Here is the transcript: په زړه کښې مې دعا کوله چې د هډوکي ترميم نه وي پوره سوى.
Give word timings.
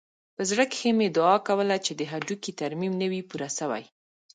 په 0.35 0.41
زړه 0.49 0.63
کښې 0.71 0.91
مې 0.97 1.07
دعا 1.17 1.35
کوله 1.47 1.75
چې 1.85 1.91
د 1.95 2.01
هډوکي 2.11 2.51
ترميم 2.59 2.93
نه 3.01 3.07
وي 3.11 3.21
پوره 3.29 3.49
سوى. 3.57 3.83